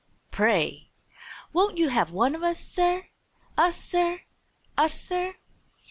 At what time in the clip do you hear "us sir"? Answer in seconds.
2.43-3.09, 3.55-4.21, 4.75-5.35